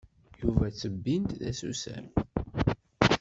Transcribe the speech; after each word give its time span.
Yuba 0.39 0.63
yettbin-d 0.67 1.29
d 1.39 1.41
asusam. 1.51 2.07